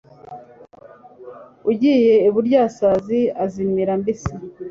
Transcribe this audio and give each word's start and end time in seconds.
ugiye 1.69 2.13
iburyasazi 2.29 3.19
azirya 3.43 3.93
mbisi 3.99 4.33